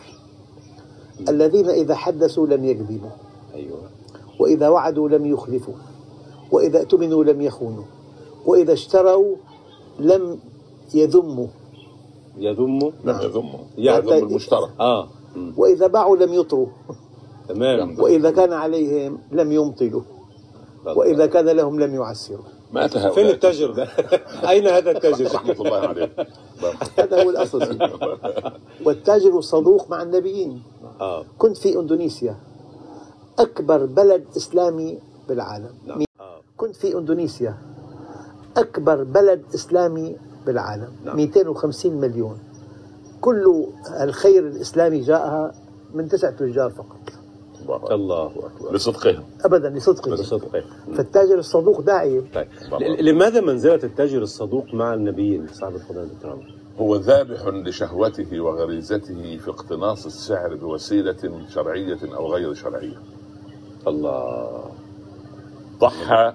الذين 1.29 1.69
إذا 1.69 1.95
حدثوا 1.95 2.47
لم 2.47 2.65
يكذبوا. 2.65 3.09
أيوه. 3.53 3.79
وإذا 4.39 4.69
وعدوا 4.69 5.09
لم 5.09 5.25
يخلفوا. 5.25 5.73
وإذا 6.51 6.79
اؤتمنوا 6.79 7.23
لم 7.23 7.41
يخونوا. 7.41 7.83
وإذا 8.45 8.73
اشتروا 8.73 9.35
لم 9.99 10.39
يذموا. 10.93 11.47
يذم 12.37 12.79
لم 13.03 13.19
يذمه 13.21 13.59
يعني 13.77 14.11
يذم 14.11 14.27
المشترى. 14.27 14.69
آه. 14.79 15.07
مم. 15.35 15.53
وإذا 15.57 15.87
باعوا 15.87 16.17
لم 16.17 16.33
يطروا 16.33 16.67
تمام. 17.49 17.99
وإذا 17.99 18.31
كان 18.31 18.53
عليهم 18.53 19.19
لم 19.31 19.51
يمطلوا. 19.51 20.01
وإذا 20.85 21.25
كان 21.25 21.49
لهم 21.49 21.79
لم 21.79 21.95
يعسروا. 21.95 22.60
مات 22.73 22.97
هؤلاء 22.97 23.13
فين 23.13 23.27
التاجر؟ 23.27 23.87
أين 24.49 24.67
هذا 24.67 24.91
التاجر؟ 24.91 25.25
رحمه 25.25 25.51
الله 25.59 25.77
عليه 25.77 26.11
هذا 26.99 27.23
هو 27.23 27.29
الأصل. 27.29 27.77
والتاجر 28.85 29.37
الصدوق 29.37 29.89
مع 29.89 30.01
النبيين 30.01 30.61
آه 31.01 31.25
كنت 31.37 31.57
في 31.57 31.79
إندونيسيا 31.79 32.35
أكبر 33.39 33.85
بلد 33.85 34.23
إسلامي 34.37 34.99
بالعالم 35.29 35.69
نعم. 35.87 36.03
آه. 36.19 36.41
كنت 36.57 36.75
في 36.75 36.97
إندونيسيا 36.97 37.57
أكبر 38.57 39.03
بلد 39.03 39.43
إسلامي 39.55 40.15
بالعالم 40.45 40.89
نعم. 41.05 41.15
250 41.15 41.93
مليون 41.93 42.37
كل 43.21 43.65
الخير 44.01 44.47
الإسلامي 44.47 44.99
جاءها 44.99 45.53
من 45.93 46.09
تسع 46.09 46.31
تجار 46.31 46.69
فقط 46.69 47.20
الله 47.69 48.31
أكبر. 48.35 48.73
لصدقهم. 48.73 49.23
أبدا 49.45 49.69
لصدقه 49.69 50.15
صدقه 50.15 50.63
فالتاجر 50.95 51.39
الصدوق 51.39 51.81
داعي. 51.81 52.21
طيب 52.33 52.47
لماذا 52.81 53.41
منزله 53.41 53.79
التاجر 53.83 54.21
الصدوق 54.21 54.73
مع 54.73 54.93
النبيين 54.93 55.47
صاحب 55.47 55.75
الفضيله 55.75 56.09
الكرام؟ 56.17 56.41
هو 56.79 56.95
ذابح 56.95 57.47
لشهوته 57.47 58.41
وغريزته 58.41 59.37
في 59.37 59.49
اقتناص 59.49 60.05
السعر 60.05 60.55
بوسيلة 60.55 61.45
شرعية 61.49 61.99
أو 62.03 62.33
غير 62.33 62.53
شرعية. 62.53 63.01
الله. 63.87 64.63
ضحى. 65.79 66.33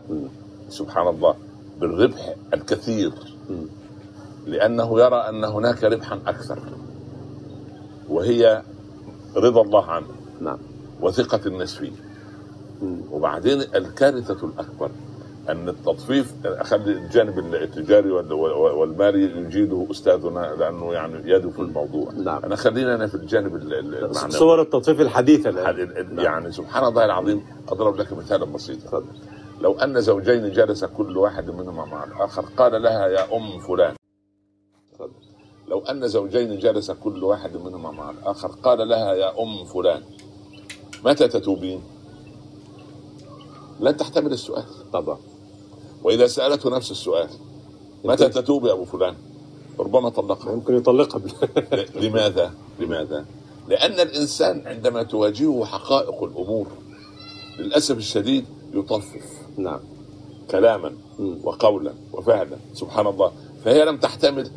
سبحان 0.68 1.08
الله. 1.08 1.34
بالربح 1.80 2.34
الكثير. 2.54 3.12
لأنه 4.46 5.00
يرى 5.00 5.16
أن 5.16 5.44
هناك 5.44 5.84
ربحا 5.84 6.20
أكثر. 6.26 6.58
وهي 8.08 8.62
رضا 9.36 9.62
الله 9.62 9.84
عنه. 9.84 10.06
نعم. 10.40 10.58
وثقة 11.00 11.40
الناس 11.46 11.74
فيه. 11.74 11.92
وبعدين 13.12 13.60
الكارثة 13.60 14.46
الأكبر 14.46 14.90
أن 15.48 15.68
التطفيف 15.68 16.32
أخلي 16.44 16.92
الجانب 16.92 17.38
التجاري 17.54 18.10
وال- 18.10 18.32
وال- 18.32 18.52
والمالي 18.74 19.22
يجيده 19.40 19.86
أستاذنا 19.90 20.54
لأنه 20.58 20.92
يعني 20.92 21.30
يده 21.30 21.50
في 21.50 21.58
الموضوع 21.58 22.12
نعم. 22.12 22.42
أنا 22.44 22.56
خلينا 22.56 22.94
أنا 22.94 23.06
في 23.06 23.14
الجانب 23.14 23.56
ال- 23.56 23.74
ال- 23.74 24.04
المعنوي 24.04 24.30
صور 24.30 24.60
التطفيف 24.62 25.00
الحديثة 25.00 25.50
الآن 25.50 25.66
هذه 25.66 25.82
ال- 25.82 26.18
يعني 26.18 26.52
سبحان 26.52 26.84
الله 26.84 27.04
العظيم 27.04 27.44
أضرب 27.68 27.96
لك 27.96 28.12
مثالا 28.12 28.44
بسيطا. 28.44 29.04
لو 29.60 29.72
أن 29.78 30.00
زوجين 30.00 30.52
جلس 30.52 30.84
كل 30.84 31.16
واحد 31.16 31.50
منهما 31.50 31.84
مع 31.84 32.04
الآخر 32.04 32.44
قال 32.56 32.82
لها 32.82 33.06
يا 33.06 33.36
أم 33.36 33.58
فلان. 33.60 33.94
لو 35.68 35.78
أن 35.80 36.08
زوجين 36.08 36.58
جلس 36.58 36.90
كل 36.90 37.24
واحد 37.24 37.56
منهما 37.56 37.90
مع 37.90 38.10
الآخر 38.10 38.48
قال 38.48 38.88
لها 38.88 39.14
يا 39.14 39.42
أم 39.42 39.64
فلان 39.64 40.02
متى 41.04 41.28
تتوبين؟ 41.28 41.80
لن 43.80 43.96
تحتمل 43.96 44.32
السؤال. 44.32 44.64
طبعا. 44.92 45.18
وإذا 46.02 46.26
سالته 46.26 46.70
نفس 46.70 46.90
السؤال 46.90 47.28
متى 48.04 48.28
تتوب 48.28 48.66
يا 48.66 48.72
أبو 48.72 48.84
فلان؟ 48.84 49.14
ربما 49.78 50.08
طلقها. 50.08 50.54
ممكن 50.54 50.76
يطلقها. 50.76 51.20
لماذا؟ 51.94 52.54
لماذا؟ 52.80 53.26
لأن 53.68 53.92
الإنسان 53.92 54.62
عندما 54.66 55.02
تواجهه 55.02 55.64
حقائق 55.64 56.22
الأمور 56.22 56.66
للأسف 57.58 57.96
الشديد 57.96 58.44
يطفف. 58.74 59.24
نعم. 59.56 59.80
كلاما. 60.50 60.92
وقولا 61.42 61.94
وفعلا. 62.12 62.56
سبحان 62.74 63.06
الله. 63.06 63.32
فهي 63.64 63.84
لم 63.84 63.96
تحتمل. 63.96 64.50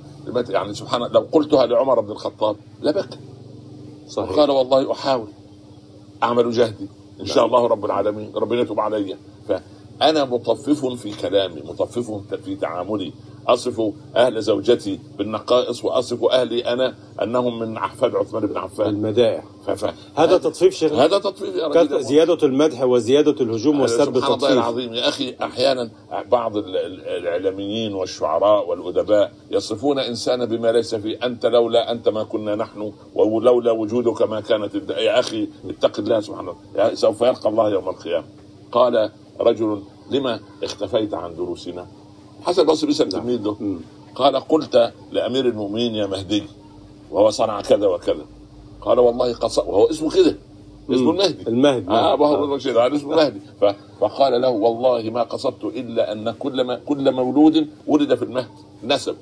يعني 0.50 0.74
سبحان 0.74 1.02
لو 1.02 1.28
قلتها 1.32 1.66
لعمر 1.66 2.00
بن 2.00 2.12
الخطاب 2.12 2.56
لبكى. 2.82 3.18
صحيح. 4.08 4.30
وقال 4.30 4.52
والله 4.52 4.92
أحاول. 4.92 5.28
أعمل 6.24 6.52
جهدي. 6.52 6.88
إن 7.20 7.26
شاء 7.26 7.46
الله 7.46 7.68
رب 7.68 7.86
العالمين. 7.86 8.32
ربنا 8.36 8.62
يتوب 8.62 8.80
علي. 8.80 9.18
فأنا 9.48 10.26
مطفف 10.26 10.86
في 10.86 11.22
كلامي 11.22 11.62
مطفف 11.62 12.12
في 12.46 12.56
تعاملي. 12.56 13.14
أصف 13.48 13.82
أهل 14.16 14.42
زوجتي 14.42 15.00
بالنقائص 15.18 15.86
وأصف 15.86 16.24
أهلي 16.24 16.62
أنا 16.74 16.96
أنهم 17.24 17.60
من 17.60 17.78
أحفاد 17.78 18.16
عثمان 18.16 18.46
بن 18.46 18.58
عفان. 18.58 18.88
المدائح. 18.90 19.44
هذا 20.16 20.38
تطفيف 20.38 20.74
شيخ؟ 20.76 20.94
هذا 20.94 21.18
تطفيف 21.18 21.56
يا 21.56 22.02
زيادة 22.02 22.48
المدح 22.48 22.84
وزيادة 22.84 23.32
الهجوم 23.44 23.80
والسب 23.82 24.06
سبحان 24.06 24.24
الله 24.24 24.36
تطفيف. 24.38 24.52
العظيم. 24.52 24.94
يا 24.94 25.08
أخي 25.10 25.36
أحيانا 25.44 25.90
بعض 26.32 26.58
ال- 26.58 26.78
ال- 26.78 27.08
الإعلاميين 27.08 27.94
والشعراء 27.94 28.70
والأدباء 28.70 29.32
يصفون 29.52 30.00
إنسانا 30.00 30.46
بما 30.46 30.72
ليس 30.72 30.96
فيه. 30.96 31.18
أنت 31.24 31.46
لولا 31.46 31.92
أنت 31.92 32.10
ما 32.10 32.24
كنا 32.24 32.56
نحن 32.56 32.92
ولولا 33.16 33.72
وجودك 33.72 34.22
ما 34.22 34.40
كانت 34.42 34.76
الد... 34.76 34.90
يا 34.90 35.20
أخي 35.20 35.48
اتق 35.70 36.00
الله 36.00 36.20
سبحانه 36.20 36.56
يا- 36.76 36.96
سوف 36.96 37.22
يلقى 37.22 37.50
الله 37.50 37.70
يوم 37.70 37.90
القيامة. 37.90 38.26
قال 38.72 39.12
رجل 39.40 39.82
لما 40.12 40.40
اختفيت 40.64 41.14
عن 41.14 41.36
دروسنا؟ 41.36 41.88
حسن 42.44 42.62
البصري 42.62 42.88
بيسال 42.88 43.10
تلميذ 43.10 43.42
له 43.42 43.56
مم. 43.60 43.80
قال 44.16 44.36
قلت 44.36 44.94
لأمير 45.12 45.46
المؤمنين 45.46 45.96
يا 45.96 46.08
مهدي 46.08 46.44
وهو 47.12 47.30
صنع 47.30 47.62
كذا 47.62 47.88
وكذا. 47.88 48.26
قال 48.82 49.00
والله 49.00 49.34
قص 49.34 49.58
وهو 49.60 49.86
اسمه 49.90 50.10
كده 50.12 50.36
اسمه. 50.90 51.12
المهدي. 51.12 51.48
المهدي. 51.48 51.90
آه 51.90 52.14
آه. 52.14 52.44
الرشيد 52.44 52.78
هذا 52.78 52.96
اسمه 52.96 53.14
المهدي. 53.14 53.42
فقال 54.02 54.42
له 54.42 54.50
والله 54.50 55.10
ما 55.10 55.24
قصدت 55.24 55.64
إلا 55.64 56.12
أن 56.12 56.32
كل 56.32 56.62
ما 56.62 56.76
كل 56.86 57.12
مولود 57.12 57.68
ولد 57.88 58.16
في 58.16 58.24
المهد. 58.26 58.48
نسب. 58.84 59.16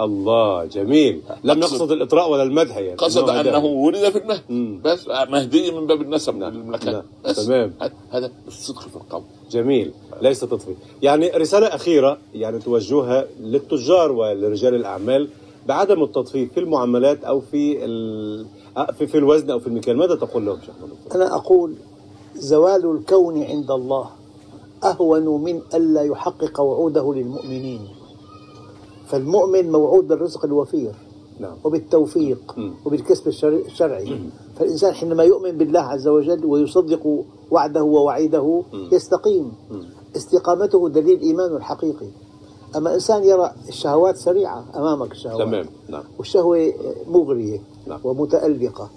الله 0.00 0.64
جميل 0.64 1.22
لم 1.44 1.58
يقصد 1.58 1.90
الإطراء 1.92 2.30
ولا 2.30 2.42
المدح 2.42 2.76
يعني 2.76 2.96
قصد 2.96 3.22
إنه 3.30 3.40
أنه 3.40 3.48
هداه. 3.50 3.64
ولد 3.64 4.10
في 4.10 4.18
المهد 4.18 4.40
مم. 4.48 4.80
بس 4.84 5.08
مهدي 5.08 5.70
من 5.70 5.86
باب 5.86 6.02
النسب 6.02 6.36
نعم. 6.36 6.70
بس 7.24 7.46
تمام. 7.46 7.72
هذا- 8.10 8.30
الصدق 8.48 8.80
في 8.80 8.96
القول 8.96 9.22
جميل 9.50 9.92
ليس 10.22 10.40
تطفيل 10.40 10.74
يعني 11.02 11.28
رسالة 11.30 11.66
أخيرة 11.66 12.18
يعني 12.34 12.58
توجهها 12.58 13.26
للتجار 13.40 14.12
ولرجال 14.12 14.74
الأعمال 14.74 15.28
بعدم 15.66 16.02
التطفيف 16.02 16.52
في 16.52 16.60
المعاملات 16.60 17.24
أو 17.24 17.40
في 17.40 17.84
ال... 17.84 18.46
في, 18.98 19.06
في 19.06 19.18
الوزن 19.18 19.50
أو 19.50 19.58
في 19.58 19.66
المكيال 19.66 19.96
ماذا 19.96 20.14
تقول 20.14 20.46
لهم 20.46 20.58
شيخنا 20.60 20.86
دكتور؟ 20.86 21.22
أنا 21.22 21.34
أقول 21.36 21.74
زوال 22.34 22.96
الكون 22.96 23.42
عند 23.42 23.70
الله 23.70 24.10
أهون 24.84 25.42
من 25.44 25.60
ألا 25.74 26.02
يحقق 26.02 26.60
وعوده 26.60 27.14
للمؤمنين 27.14 27.80
فالمؤمن 29.06 29.72
موعود 29.72 30.08
بالرزق 30.08 30.44
الوفير 30.44 30.92
نعم. 31.40 31.56
وبالتوفيق 31.64 32.54
مم. 32.56 32.74
وبالكسب 32.84 33.28
الشرعي- 33.28 33.66
الشرعي 33.66 34.20
فالإنسان 34.56 34.92
حينما 34.92 35.22
يؤمن 35.24 35.50
بالله 35.58 35.80
عز 35.80 36.08
وجل 36.08 36.44
ويصدق 36.44 37.24
وعده 37.50 37.82
ووعيده 37.84 38.62
يستقيم. 38.92 39.52
استقامته 40.16 40.88
دليل 40.88 41.20
إيمانه 41.20 41.56
الحقيقي 41.56 42.06
أما 42.76 42.94
إنسان 42.94 43.24
يرى 43.24 43.52
الشهوات 43.68 44.16
سريعة 44.16 44.64
أمامك 44.76 45.12
الشهوات. 45.12 45.48
تمام. 45.48 45.66
نعم. 45.88 46.02
والشهوة 46.18 46.72
مغرية 47.08 47.58
نعم. 47.86 48.00
ومتألقة. 48.04 48.90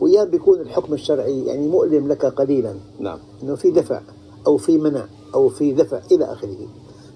وأيام 0.00 0.30
بيكون 0.30 0.60
الحكم 0.60 0.94
الشرعي 0.94 1.44
يعني 1.46 1.68
مؤلم 1.68 2.08
لك 2.08 2.24
قليلا. 2.26 2.74
نعم. 3.00 3.18
إنه 3.42 3.54
في 3.54 3.70
دفع 3.70 4.00
أو 4.46 4.56
في 4.56 4.78
منع 4.78 5.04
أو 5.34 5.48
في 5.48 5.72
دفع 5.72 6.00
إلى 6.12 6.24
آخره. 6.24 6.56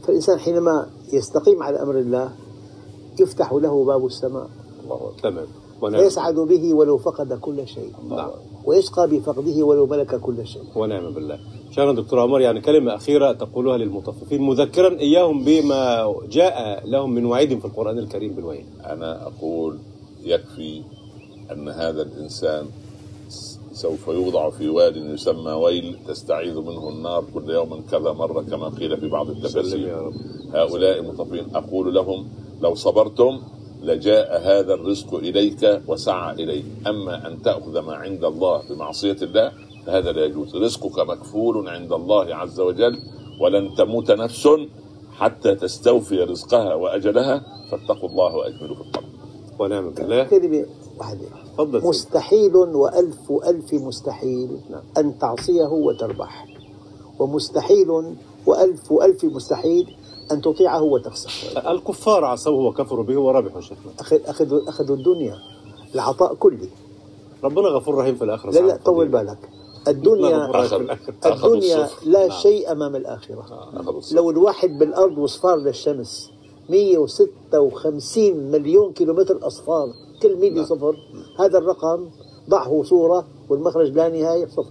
فالإنسان 0.07 0.39
حينما 0.39 0.87
يستقيم 1.13 1.63
على 1.63 1.83
أمر 1.83 1.99
الله 1.99 2.33
يفتح 3.21 3.53
له 3.53 3.85
باب 3.85 4.07
السماء. 4.07 4.49
الله. 4.85 5.13
تمام. 5.23 5.47
ونعم. 5.83 6.03
فيسعد 6.03 6.35
به 6.35 6.75
ولو 6.75 6.99
فقد 6.99 7.33
كل 7.33 7.67
شيء. 7.69 7.93
نعم. 8.11 8.31
ويشقى 8.65 9.09
بفقده 9.09 9.63
ولو 9.63 9.87
ملك 9.87 10.21
كل 10.21 10.47
شيء. 10.47 10.63
ونعم 10.75 11.11
بالله. 11.11 11.39
شكرا 11.71 11.93
دكتور 11.93 12.21
عمر 12.21 12.41
يعني 12.41 12.61
كلمة 12.61 12.95
أخيرة 12.95 13.33
تقولها 13.33 13.77
للمطففين 13.77 14.43
مذكرا 14.43 14.99
إياهم 14.99 15.45
بما 15.45 16.15
جاء 16.31 16.87
لهم 16.89 17.11
من 17.15 17.25
وعيد 17.27 17.59
في 17.59 17.65
القرآن 17.65 17.99
الكريم 17.99 18.33
بالوعيد 18.33 18.67
أنا 18.85 19.27
أقول 19.27 19.79
يكفي 20.25 20.83
أن 21.53 21.69
هذا 21.69 22.03
الإنسان 22.03 22.67
سوف 23.76 24.09
يوضع 24.09 24.50
في 24.50 24.68
واد 24.68 24.97
يسمى 24.97 25.52
ويل 25.52 25.97
تستعيذ 26.09 26.61
منه 26.61 26.88
النار 26.88 27.25
كل 27.35 27.50
يوم 27.50 27.85
كذا 27.90 28.12
مرة 28.12 28.40
كما 28.42 28.68
قيل 28.68 29.00
في 29.00 29.09
بعض 29.09 29.30
التفاسير. 29.30 30.12
هؤلاء 30.54 30.99
المطفين 30.99 31.56
أقول 31.56 31.95
لهم 31.95 32.28
لو 32.61 32.75
صبرتم 32.75 33.40
لجاء 33.83 34.40
هذا 34.42 34.75
الرزق 34.75 35.14
إليك 35.14 35.83
وسعى 35.88 36.35
إليك. 36.35 36.64
أما 36.87 37.26
أن 37.26 37.42
تأخذ 37.42 37.78
ما 37.78 37.95
عند 37.95 38.25
الله 38.25 38.62
بمعصية 38.71 39.16
الله 39.23 39.52
فهذا 39.87 40.12
لا 40.12 40.25
يجوز. 40.25 40.56
رزقك 40.56 40.99
مكفول 40.99 41.68
عند 41.68 41.92
الله 41.92 42.35
عز 42.35 42.61
وجل 42.61 42.99
ولن 43.40 43.75
تموت 43.75 44.11
نفس 44.11 44.49
حتى 45.12 45.54
تستوفي 45.54 46.18
رزقها 46.23 46.75
وأجلها. 46.75 47.42
فاتقوا 47.71 48.09
الله 48.09 48.37
وأجملوا 48.37 48.75
في 48.75 48.80
الطلب 48.80 49.09
ونعم 49.59 49.90
بالله 49.90 50.25
كلمة 50.99 51.07
واحدة 51.09 51.26
تفضل 51.55 51.73
سيدي. 51.73 51.88
مستحيل 51.88 52.57
وألف 52.57 53.33
ألف 53.47 53.75
مستحيل 53.75 54.61
نعم. 54.71 54.81
أن 54.99 55.19
تعصيه 55.19 55.67
وتربح 55.67 56.47
ومستحيل 57.19 57.91
وألف 58.47 58.93
ألف 58.93 59.25
مستحيل 59.25 59.97
أن 60.32 60.43
تطيعه 60.43 60.82
وتخسر 60.82 61.71
الكفار 61.71 62.25
عصوه 62.25 62.67
وكفروا 62.67 63.04
به 63.04 63.21
وربحوا 63.21 63.61
شيخنا 63.61 63.93
أخذ 64.00 64.21
أخذوا 64.26 64.69
أخذوا 64.69 64.97
الدنيا 64.97 65.39
العطاء 65.95 66.35
كلي 66.35 66.69
ربنا 67.45 67.69
غفور 67.69 67.95
رحيم 67.95 68.15
في 68.15 68.25
الآخرة 68.25 68.50
لا 68.50 68.61
لا 68.61 68.76
طول. 68.85 69.09
بالك 69.09 69.39
الدنيا 69.89 70.50
أخذ 70.50 70.85
الدنيا. 71.25 71.89
لا 72.04 72.26
نعم. 72.26 72.39
شيء 72.39 72.73
أمام 72.73 72.97
الآخرة 72.97 73.71
الصفر. 73.89 74.17
لو 74.17 74.30
الواحد 74.30 74.78
بالأرض 74.78 75.19
وصفار 75.19 75.56
للشمس 75.56 76.30
156 76.69 78.50
مليون 78.50 78.93
كيلومتر 78.93 79.47
أصفار 79.47 79.89
كل 80.23 80.37
ميلي 80.37 80.65
صفر. 80.65 80.97
هذا 81.41 81.59
الرقم 81.59 82.11
ضعه 82.50 82.83
صورة 82.83 83.26
والمخرج 83.49 83.91
لا 83.91 84.09
نهاية 84.09 84.47
صفر. 84.47 84.71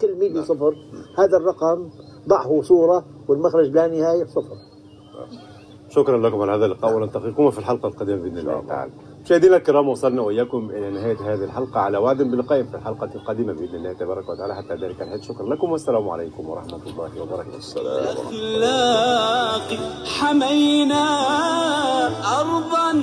كل 0.00 0.14
ميلي 0.14 0.44
صفر. 0.44 0.74
هذا 1.18 1.36
الرقم 1.36 1.90
ضعه 2.28 2.62
صورة 2.62 3.04
والمخرج 3.28 3.66
لا 3.66 3.86
نهاية 3.86 4.24
صفر. 4.24 4.56
شكرا 5.88 6.18
لكم 6.18 6.40
على 6.40 6.52
هذا 6.52 6.66
اللقاء 6.66 6.96
ونلتقيكم 6.96 7.50
في 7.50 7.58
الحلقة 7.58 7.88
القادمة 7.88 8.16
بإذن 8.16 8.38
الله. 8.38 8.64
تعالى 8.68 8.92
مشاهدينا 9.24 9.56
الكرام 9.56 9.88
وصلنا 9.88 10.22
وإياكم 10.22 10.70
إلى 10.70 10.90
نهاية 10.90 11.34
هذه 11.34 11.44
الحلقة. 11.44 11.80
على 11.80 11.98
وعد 11.98 12.22
بلقاء 12.22 12.62
في 12.62 12.74
الحلقة 12.74 13.10
القادمة 13.14 13.52
بإذن 13.52 13.74
الله 13.74 13.92
تبارك 13.92 14.28
وتعالى. 14.28 14.54
حتى 14.54 14.74
ذلك 14.74 15.02
الحين 15.02 15.22
شكرا 15.22 15.54
لكم 15.54 15.72
والسلام 15.72 16.08
عليكم 16.08 16.48
ورحمة 16.48 16.82
الله 16.86 17.22
وبركاته. 17.22 17.56
السلام. 17.56 18.16
ورحمة 18.16 19.78
حمينا 20.04 21.04
أرضا 21.04 21.89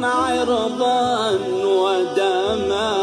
عرضا 0.06 1.32
ودما. 1.66 2.98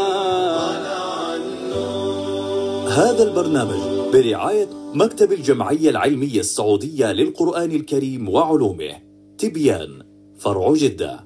هذا 2.89 3.23
البرنامج 3.23 4.13
برعاية 4.13 4.67
مكتب 4.93 5.33
الجمعية 5.33 5.89
العلمية 5.89 6.39
السعودية 6.39 7.11
للقرآن 7.11 7.71
الكريم 7.71 8.29
وعلومه 8.29 8.91
تبيان 9.37 10.03
فرع 10.39 10.73
جدة. 10.73 11.25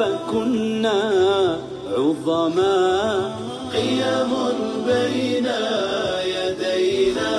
فكنا 0.00 1.00
عظما 1.96 3.34
قيم 3.72 4.32
بين 4.86 5.48
يدينا 6.24 7.32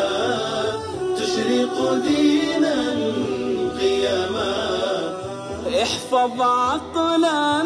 تشرق 1.17 1.93
دينا 2.07 2.77
قيما 3.79 4.53
احفظ 5.81 6.41
عقلا 6.41 7.63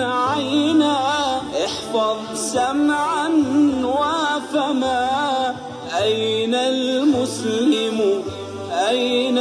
عينا 0.00 0.96
احفظ 1.64 2.18
سمعا 2.34 3.28
وفما 3.84 5.08
أين 6.02 6.54
المسلم؟ 6.54 8.22
أين؟ 8.90 9.38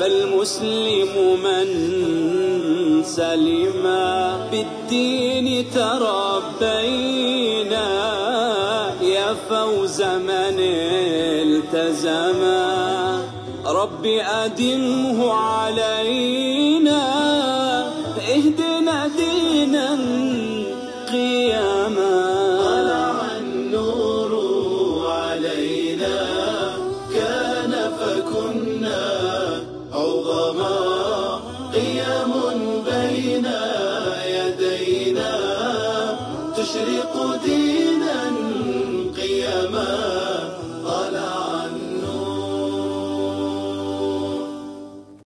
فالمسلم 0.00 1.40
من 1.44 1.68
سلم 3.16 3.82
بالدين 4.50 5.70
تربينا 5.74 7.06
يا 9.02 9.34
فوز 9.48 10.02
من 10.02 10.58
التزما 11.46 12.64
رب 13.66 14.06
أدمه 14.44 15.32
علينا 15.32 17.23